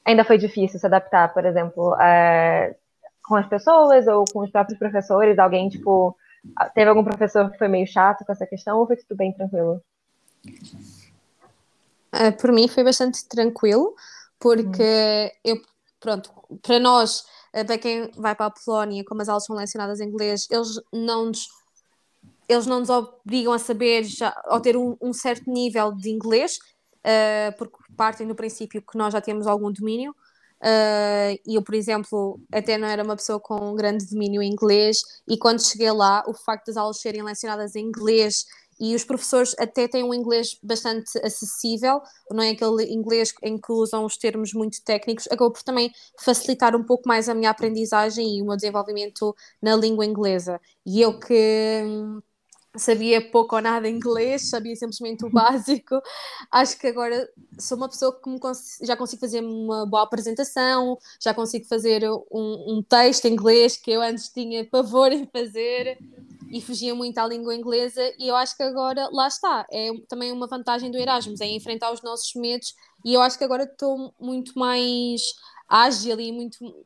[0.04, 2.74] Ainda foi difícil se adaptar, por exemplo, é,
[3.22, 5.38] com as pessoas ou com os próprios professores?
[5.38, 6.16] Alguém, tipo,
[6.74, 9.82] teve algum professor que foi meio chato com essa questão, ou foi tudo bem tranquilo?
[12.14, 13.94] Uh, por mim foi bastante tranquilo,
[14.38, 15.38] porque hum.
[15.44, 15.62] eu,
[16.00, 16.32] pronto,
[16.62, 17.20] para nós,
[17.54, 20.80] uh, para quem vai para a Polónia, como as aulas são lecionadas em inglês, eles
[20.90, 21.48] não nos,
[22.48, 26.58] eles não nos obrigam a saber já, ou ter um, um certo nível de inglês,
[27.08, 30.14] uh, porque partem do princípio que nós já temos algum domínio.
[31.46, 34.98] e eu, por exemplo, até não era uma pessoa com um grande domínio em inglês,
[35.28, 38.44] e quando cheguei lá, o facto das aulas serem lecionadas em inglês
[38.80, 43.72] e os professores até têm um inglês bastante acessível, não é aquele inglês em que
[43.72, 45.90] usam os termos muito técnicos, acabou por também
[46.20, 50.60] facilitar um pouco mais a minha aprendizagem e o meu desenvolvimento na língua inglesa.
[50.86, 52.20] E eu que hum,
[52.76, 56.00] sabia pouco ou nada inglês, sabia simplesmente o básico.
[56.50, 57.28] Acho que agora
[57.58, 62.76] sou uma pessoa que cons já consigo fazer uma boa apresentação, já consigo fazer um,
[62.76, 65.98] um texto em inglês que eu antes tinha pavor em fazer
[66.50, 70.32] e fugia muito à língua inglesa e eu acho que agora lá está, é também
[70.32, 74.14] uma vantagem do Erasmus, é enfrentar os nossos medos e eu acho que agora estou
[74.18, 75.20] muito mais
[75.68, 76.84] ágil e muito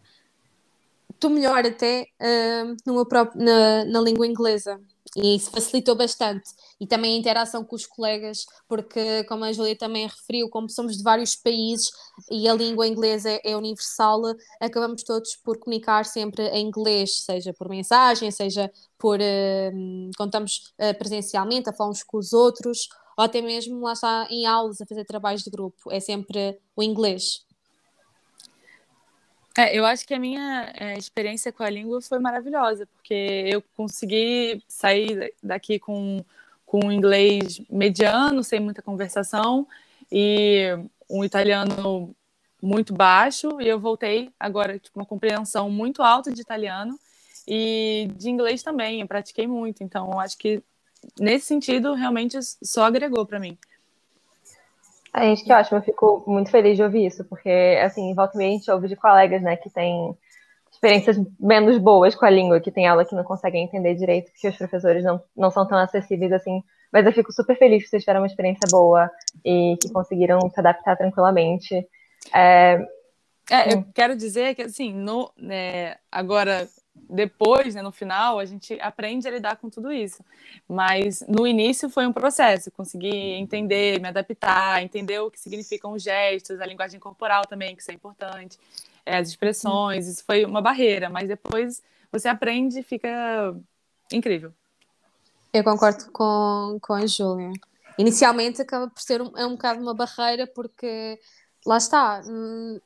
[1.10, 4.80] estou melhor até uh, no meu próprio, na, na língua inglesa
[5.16, 6.50] e isso facilitou bastante.
[6.80, 10.96] E também a interação com os colegas, porque, como a Júlia também referiu, como somos
[10.96, 11.90] de vários países
[12.30, 14.22] e a língua inglesa é, é universal,
[14.60, 20.96] acabamos todos por comunicar sempre em inglês, seja por mensagem, seja por uh, estamos uh,
[20.98, 24.86] presencialmente a falar uns com os outros, ou até mesmo lá está em aulas a
[24.86, 27.44] fazer trabalhos de grupo, é sempre o inglês.
[29.56, 33.62] É, eu acho que a minha é, experiência com a língua foi maravilhosa, porque eu
[33.76, 36.24] consegui sair daqui com,
[36.64, 39.66] com um inglês mediano, sem muita conversação,
[40.10, 40.68] e
[41.08, 42.14] um italiano
[42.62, 46.98] muito baixo, e eu voltei agora com tipo, uma compreensão muito alta de italiano,
[47.46, 50.62] e de inglês também, eu pratiquei muito, então acho que
[51.18, 53.58] nesse sentido realmente só agregou para mim.
[55.12, 58.38] A gente que ótimo, eu fico muito feliz de ouvir isso, porque, assim, volta e
[58.38, 60.16] meia a gente ouve de colegas, né, que tem
[60.70, 64.48] experiências menos boas com a língua, que tem aula que não conseguem entender direito, porque
[64.48, 66.62] os professores não, não são tão acessíveis assim.
[66.90, 69.10] Mas eu fico super feliz que vocês tiveram uma experiência boa
[69.44, 71.86] e que conseguiram se adaptar tranquilamente.
[72.34, 72.78] É,
[73.50, 78.78] é, eu quero dizer que, assim, no, né, agora depois, né, no final, a gente
[78.80, 80.24] aprende a lidar com tudo isso.
[80.68, 86.02] Mas no início foi um processo, consegui entender, me adaptar, entender o que significam os
[86.02, 88.58] gestos, a linguagem corporal também, que isso é importante,
[89.04, 93.54] é, as expressões, isso foi uma barreira, mas depois você aprende e fica
[94.12, 94.52] incrível.
[95.52, 97.52] Eu concordo com, com a Júlia.
[97.98, 101.18] Inicialmente acaba por ser um, é um bocado uma barreira, porque
[101.66, 102.80] lá está, hum,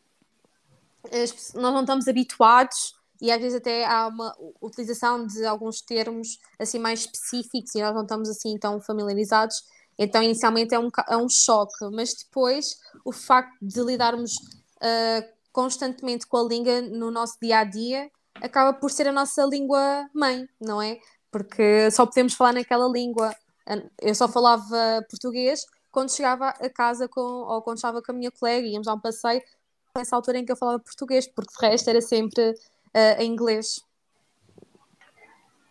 [1.55, 6.79] nós não estamos habituados e às vezes até há uma utilização de alguns termos assim
[6.79, 9.65] mais específicos e nós não estamos assim tão familiarizados.
[9.99, 16.27] Então, inicialmente é um, é um choque, mas depois o facto de lidarmos uh, constantemente
[16.27, 20.47] com a língua no nosso dia a dia acaba por ser a nossa língua mãe,
[20.61, 20.99] não é?
[21.31, 23.35] Porque só podemos falar naquela língua.
[24.01, 25.65] Eu só falava português
[25.97, 29.01] quando chegava a casa com, ou quando estava com a minha colega, íamos a um
[29.01, 29.43] passeio,
[29.97, 32.55] nessa altura em que eu falava português, porque de resto era sempre
[32.97, 33.77] uh, em inglês.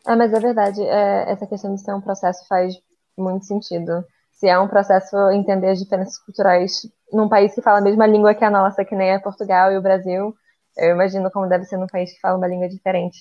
[0.05, 2.75] Ah, mas é verdade, é, essa questão de ser um processo faz
[3.17, 4.05] muito sentido.
[4.31, 8.35] Se é um processo entender as diferenças culturais num país que fala a mesma língua
[8.35, 10.35] que a nossa, que nem é Portugal e o Brasil,
[10.77, 13.17] eu imagino como deve ser num país que fala uma língua diferente.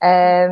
[0.00, 0.48] É,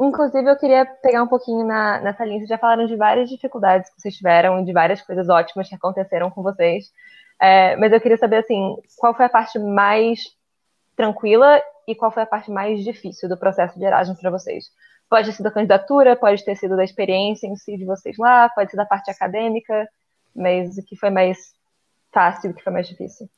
[0.00, 2.38] inclusive, eu queria pegar um pouquinho na, nessa linha.
[2.38, 5.74] Vocês já falaram de várias dificuldades que vocês tiveram e de várias coisas ótimas que
[5.74, 6.92] aconteceram com vocês.
[7.40, 10.20] É, mas eu queria saber, assim, qual foi a parte mais
[11.02, 14.70] tranquila e qual foi a parte mais difícil do processo de Erasmus para vocês?
[15.10, 18.48] Pode ter sido a candidatura, pode ter sido da experiência em si de vocês lá,
[18.50, 19.88] pode ser da parte acadêmica,
[20.34, 21.54] mas o que foi mais
[22.12, 23.28] fácil o que foi mais difícil?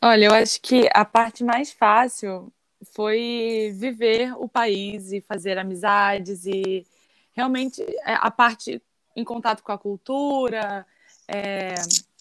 [0.00, 2.50] Olha, eu acho que a parte mais fácil
[2.94, 6.86] foi viver o país e fazer amizades e
[7.32, 8.80] realmente é, a parte
[9.14, 10.86] em contato com a cultura,
[11.26, 11.74] é,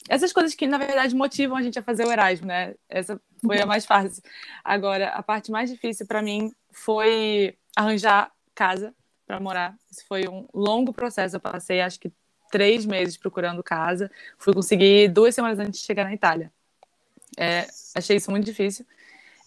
[0.09, 2.75] essas coisas que, na verdade, motivam a gente a fazer o Erasmus, né?
[2.89, 4.23] Essa foi a mais fácil.
[4.63, 8.93] Agora, a parte mais difícil para mim foi arranjar casa
[9.25, 9.75] para morar.
[9.91, 11.35] Isso foi um longo processo.
[11.35, 12.11] Eu passei, acho que,
[12.49, 14.09] três meses procurando casa.
[14.37, 16.51] Fui conseguir duas semanas antes de chegar na Itália.
[17.37, 18.85] É, achei isso muito difícil.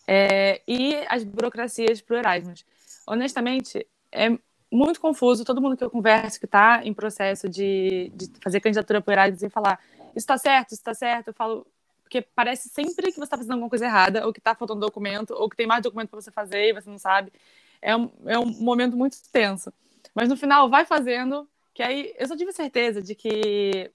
[0.07, 2.65] É, e as burocracias para o Erasmus.
[3.07, 4.37] Honestamente, é
[4.71, 5.45] muito confuso.
[5.45, 9.15] Todo mundo que eu converso que está em processo de, de fazer candidatura para o
[9.15, 9.81] Erasmus e falar
[10.17, 11.67] está certo, isso está certo, eu falo
[12.11, 15.33] porque parece sempre que você está fazendo alguma coisa errada, ou que está faltando documento,
[15.33, 17.33] ou que tem mais documento para você fazer e você não sabe.
[17.81, 19.73] É um, é um momento muito tenso.
[20.13, 23.93] Mas no final, vai fazendo, que aí eu só tive certeza de que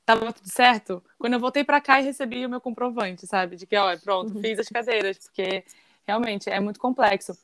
[0.00, 3.54] estava é, tudo certo quando eu voltei para cá e recebi o meu comprovante, sabe?
[3.54, 4.40] De que, ó, pronto, uhum.
[4.40, 5.64] fiz as cadeiras, porque
[6.04, 7.38] realmente é muito complexo.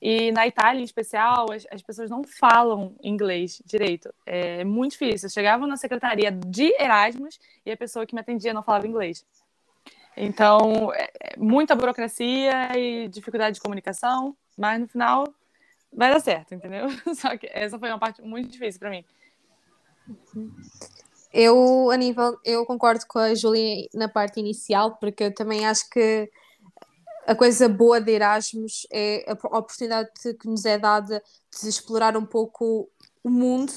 [0.00, 4.14] E na Itália, em especial, as, as pessoas não falam inglês direito.
[4.24, 5.26] É muito difícil.
[5.26, 9.24] Eu chegava na secretaria de Erasmus e a pessoa que me atendia não falava inglês.
[10.16, 15.24] Então, é, é muita burocracia e dificuldade de comunicação, mas no final
[15.92, 16.88] vai dar certo, entendeu?
[17.14, 19.04] Só que essa foi uma parte muito difícil para mim.
[21.32, 25.88] Eu, a nível, eu concordo com a Julia na parte inicial, porque eu também acho
[25.90, 26.30] que
[27.28, 30.10] a coisa boa de Erasmus é a oportunidade
[30.40, 31.22] que nos é dada
[31.60, 32.90] de explorar um pouco
[33.22, 33.70] o mundo,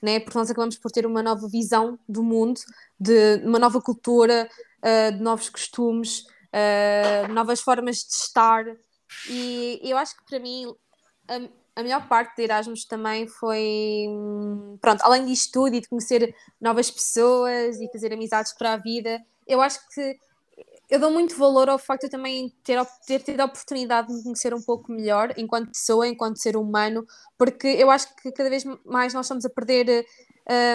[0.00, 0.20] né?
[0.20, 2.60] porque nós acabamos por ter uma nova visão do mundo,
[3.00, 6.20] de uma nova cultura, uh, de novos costumes,
[6.54, 8.64] uh, novas formas de estar.
[9.28, 10.72] E eu acho que para mim
[11.26, 14.06] a, a melhor parte de Erasmus também foi,
[14.80, 19.20] pronto, além disto tudo e de conhecer novas pessoas e fazer amizades para a vida,
[19.44, 20.16] eu acho que
[20.92, 24.22] eu dou muito valor ao facto de também ter, ter tido a oportunidade de me
[24.24, 27.06] conhecer um pouco melhor enquanto pessoa, enquanto ser humano,
[27.38, 30.04] porque eu acho que cada vez mais nós estamos a perder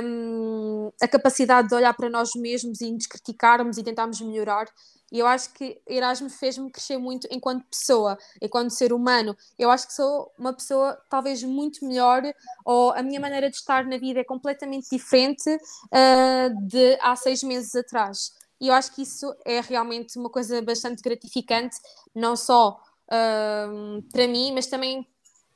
[0.03, 4.65] um, a capacidade de olhar para nós mesmos e nos criticarmos e tentarmos melhorar.
[5.11, 9.37] E eu acho que Erasmus fez-me crescer muito enquanto pessoa, enquanto ser humano.
[9.57, 12.23] Eu acho que sou uma pessoa talvez muito melhor,
[12.65, 17.43] ou a minha maneira de estar na vida é completamente diferente uh, de há seis
[17.43, 21.77] meses atrás e eu acho que isso é realmente uma coisa bastante gratificante,
[22.13, 25.07] não só uh, para mim, mas também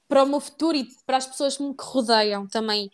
[0.08, 2.92] para o meu futuro e para as pessoas que me rodeiam também.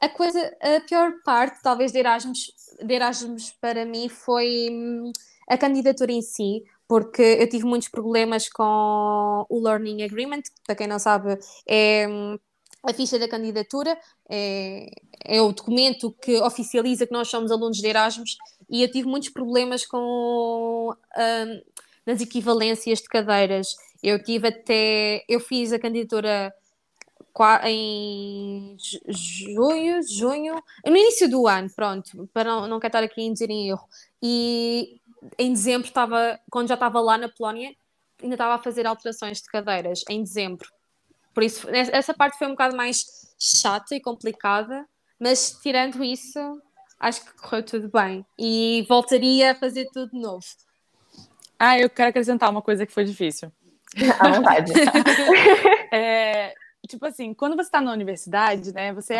[0.00, 5.12] A coisa, a pior parte, talvez, de Erasmus, de Erasmus para mim foi hum,
[5.48, 10.86] a candidatura em si, porque eu tive muitos problemas com o Learning Agreement, para quem
[10.86, 12.38] não sabe, é hum,
[12.82, 13.96] a ficha da candidatura,
[14.28, 14.90] é,
[15.24, 18.36] é o documento que oficializa que nós somos alunos de Erasmus
[18.72, 21.62] e eu tive muitos problemas com um,
[22.06, 23.76] nas equivalências de cadeiras.
[24.02, 26.52] Eu tive até, eu fiz a candidatura
[27.64, 28.74] em
[29.08, 33.68] junho, junho, no início do ano, pronto, para não, não estar aqui a dizer em
[33.68, 33.86] erro.
[34.22, 34.98] E
[35.38, 37.74] em dezembro estava, quando já estava lá na Polónia,
[38.22, 40.66] ainda estava a fazer alterações de cadeiras em dezembro.
[41.34, 44.86] Por isso, essa parte foi um bocado mais chata e complicada,
[45.18, 46.38] mas tirando isso,
[47.02, 50.44] acho que correu tudo bem e voltaria a fazer tudo de novo.
[51.58, 53.52] Ah, eu quero acrescentar uma coisa que foi difícil.
[54.18, 54.72] À vontade.
[55.92, 56.54] é,
[56.86, 59.16] tipo assim, quando você está na universidade, né, você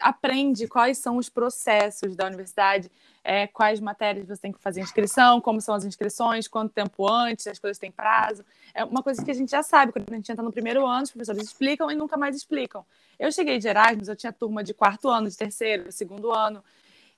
[0.00, 2.90] aprende quais são os processos da universidade,
[3.22, 7.46] é, quais matérias você tem que fazer inscrição, como são as inscrições, quanto tempo antes,
[7.46, 8.44] as coisas têm prazo.
[8.74, 11.04] É uma coisa que a gente já sabe, quando a gente entra no primeiro ano,
[11.04, 12.84] os professores explicam e nunca mais explicam.
[13.18, 16.62] Eu cheguei de Erasmus, eu tinha turma de quarto ano, de terceiro, de segundo ano,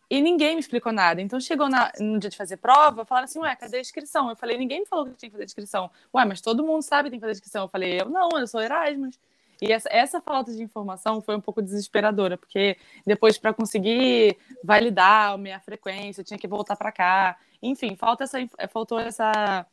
[0.08, 1.20] e ninguém me explicou nada.
[1.20, 4.30] Então chegou na, no dia de fazer prova, falaram assim: Ué, cadê a inscrição?
[4.30, 5.90] Eu falei: Ninguém me falou que tinha que fazer inscrição.
[6.14, 7.64] Ué, mas todo mundo sabe que tem que fazer inscrição.
[7.64, 9.18] Eu falei: Eu não, eu sou Erasmus.
[9.60, 15.32] E essa, essa falta de informação foi um pouco desesperadora, porque depois, para conseguir validar
[15.32, 17.38] a minha frequência, eu tinha que voltar para cá.
[17.62, 18.38] Enfim, falta essa,
[18.70, 19.66] faltou essa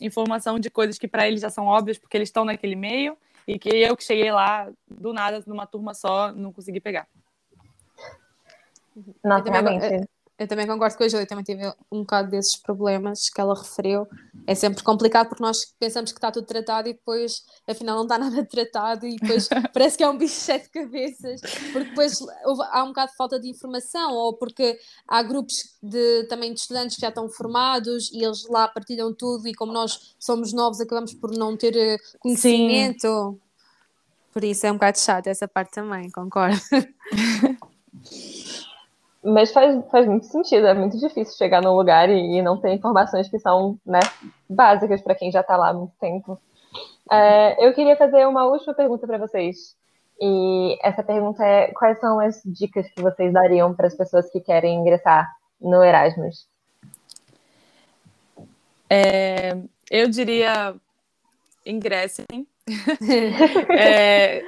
[0.00, 3.58] informação de coisas que para eles já são óbvias, porque eles estão naquele meio, e
[3.58, 7.08] que eu que cheguei lá, do nada, numa turma só, não consegui pegar.
[9.24, 10.06] Não, eu também,
[10.40, 14.06] eu também concordo com a Júlia, também tive um bocado desses problemas que ela referiu.
[14.46, 18.16] É sempre complicado porque nós pensamos que está tudo tratado e depois, afinal, não está
[18.16, 21.42] nada tratado e depois parece que é um bicho de sete cabeças,
[21.74, 22.26] porque depois
[22.70, 26.96] há um bocado de falta de informação ou porque há grupos de, também de estudantes
[26.96, 31.12] que já estão formados e eles lá partilham tudo e como nós somos novos acabamos
[31.12, 33.32] por não ter eh, conhecimento.
[33.32, 33.40] Sim.
[34.32, 36.58] Por isso é um bocado chato essa parte também, concordo.
[39.22, 42.72] Mas faz, faz muito sentido, é muito difícil chegar num lugar e, e não ter
[42.72, 44.00] informações que são né,
[44.48, 46.40] básicas para quem já está lá há muito tempo.
[47.10, 49.76] É, eu queria fazer uma última pergunta para vocês.
[50.20, 54.40] E essa pergunta é: quais são as dicas que vocês dariam para as pessoas que
[54.40, 55.28] querem ingressar
[55.60, 56.46] no Erasmus?
[58.88, 59.56] É,
[59.90, 60.74] eu diria:
[61.64, 62.26] ingressem.
[63.70, 64.42] é,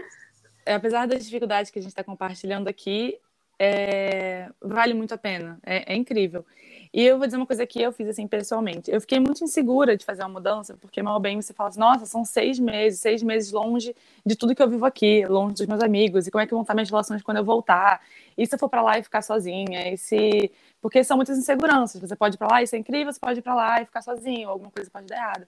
[0.66, 3.18] apesar das dificuldades que a gente está compartilhando aqui,
[3.64, 5.56] é, vale muito a pena.
[5.64, 6.44] É, é, incrível.
[6.92, 8.90] E eu vou dizer uma coisa que eu fiz assim pessoalmente.
[8.90, 12.04] Eu fiquei muito insegura de fazer uma mudança, porque mal bem você fala assim, nossa,
[12.04, 13.94] são seis meses, seis meses longe
[14.26, 16.62] de tudo que eu vivo aqui, longe dos meus amigos, e como é que vão
[16.62, 18.02] estar minhas relações quando eu voltar?
[18.36, 19.92] E se eu for para lá e ficar sozinha?
[19.92, 20.50] E se...
[20.80, 22.00] Porque são muitas inseguranças.
[22.00, 23.84] Você pode ir para lá e isso é incrível, você pode ir para lá e
[23.84, 25.46] ficar sozinho, alguma coisa pode dar errado.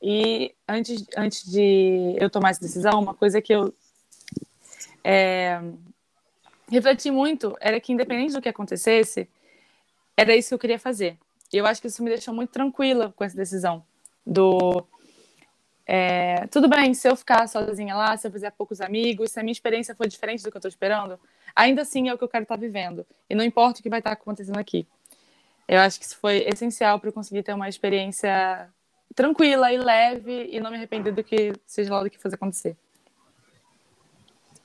[0.00, 3.74] E antes, antes de eu tomar essa decisão, uma coisa que eu
[5.04, 5.60] é,
[6.70, 9.28] refleti muito era que, independente do que acontecesse,
[10.16, 11.18] era isso que eu queria fazer.
[11.52, 13.84] E eu acho que isso me deixou muito tranquila com essa decisão.
[14.24, 14.86] Do.
[15.86, 19.42] É, tudo bem, se eu ficar sozinha lá, se eu fizer poucos amigos, se a
[19.42, 21.18] minha experiência for diferente do que eu estou esperando,
[21.54, 23.04] ainda assim é o que eu quero estar tá vivendo.
[23.28, 24.86] E não importa o que vai estar tá acontecendo aqui.
[25.66, 28.68] Eu acho que isso foi essencial para eu conseguir ter uma experiência
[29.14, 32.76] tranquila e leve e não me arrepender do que seja lá do que fazer acontecer.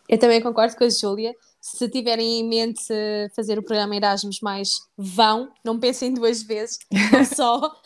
[0.07, 1.35] Eu também concordo com a Júlia.
[1.67, 2.93] Se tiverem em mente
[3.35, 6.77] fazer o programa Erasmus mais, vão, não pensem duas vezes,
[7.11, 7.81] não só.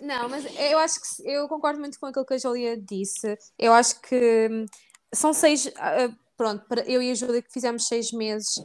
[0.00, 3.36] não, mas eu acho que eu concordo muito com aquilo que a Júlia disse.
[3.58, 4.64] Eu acho que hum,
[5.12, 5.70] são seis.
[5.76, 8.64] Ah, ah, pronto, eu e a Júlia que fizemos seis meses.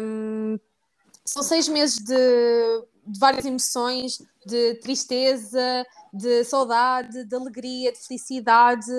[0.00, 0.56] Um,
[1.24, 2.14] são seis meses de,
[3.08, 8.92] de várias emoções, de tristeza, de saudade, de alegria, de felicidade,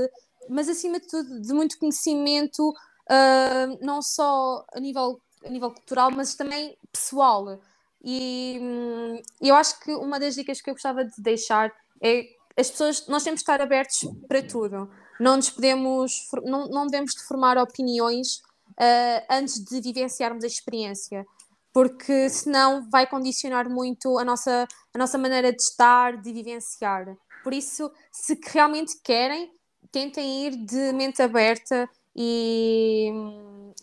[0.50, 2.74] mas acima de tudo de muito conhecimento
[3.10, 7.60] uh, não só a nível, a nível cultural, mas também pessoal.
[8.04, 12.28] E hum, eu acho que uma das dicas que eu gostava de deixar é
[12.58, 14.90] as pessoas, nós temos que estar abertos para tudo.
[15.20, 18.38] Não nos podemos, não, não devemos de formar opiniões
[18.72, 21.26] uh, antes de vivenciarmos a experiência,
[21.74, 27.18] porque senão vai condicionar muito a nossa, a nossa maneira de estar, de vivenciar.
[27.44, 29.52] Por isso, se realmente querem,
[29.92, 33.12] tentem ir de mente aberta e,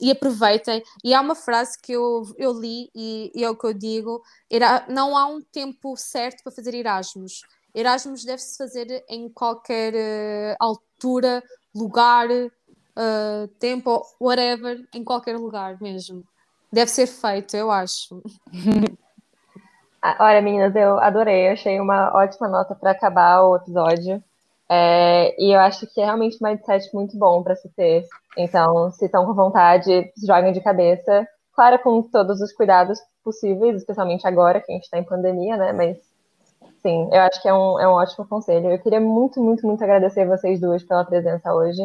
[0.01, 0.83] e aproveitem.
[1.05, 4.23] E há uma frase que eu, eu li e, e é o que eu digo:
[4.51, 7.43] era, não há um tempo certo para fazer Erasmus.
[7.75, 11.43] Erasmus deve-se fazer em qualquer uh, altura,
[11.75, 16.23] lugar, uh, tempo, whatever, em qualquer lugar mesmo.
[16.71, 18.23] Deve ser feito, eu acho.
[20.05, 21.49] Ah, olha, meninas, eu adorei.
[21.49, 24.21] Achei uma ótima nota para acabar o episódio.
[24.69, 28.05] É, e eu acho que é realmente um mindset muito bom para se ter.
[28.37, 31.27] Então, se estão com vontade, joguem de cabeça.
[31.55, 35.73] Claro, com todos os cuidados possíveis, especialmente agora que a gente está em pandemia, né?
[35.73, 35.99] Mas,
[36.83, 38.71] sim, eu acho que é um, é um ótimo conselho.
[38.71, 41.83] Eu queria muito, muito, muito agradecer vocês duas pela presença hoje.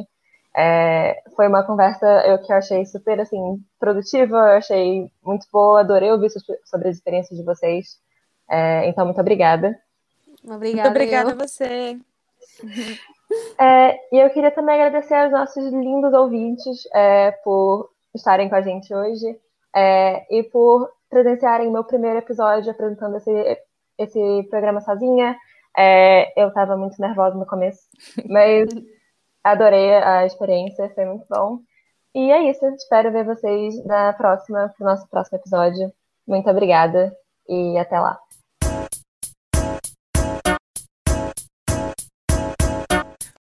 [0.56, 5.82] É, foi uma conversa eu, que eu achei super assim, produtiva, eu achei muito boa,
[5.82, 6.32] adorei ouvir
[6.66, 8.00] sobre as experiências de vocês.
[8.50, 9.78] É, então, muito obrigada.
[10.44, 11.34] Obrigada, muito obrigada eu.
[11.34, 12.00] a você.
[13.60, 18.62] É, e eu queria também agradecer aos nossos lindos ouvintes é, por estarem com a
[18.62, 19.38] gente hoje
[19.76, 23.62] é, e por presenciarem meu primeiro episódio apresentando esse,
[23.98, 25.38] esse programa sozinha.
[25.78, 27.82] É, eu estava muito nervosa no começo,
[28.28, 28.68] mas
[29.44, 31.60] adorei a experiência, foi muito bom.
[32.16, 35.92] E é isso, espero ver vocês na próxima, no nosso próximo episódio.
[36.28, 37.16] Muito obrigada
[37.48, 38.27] e até lá.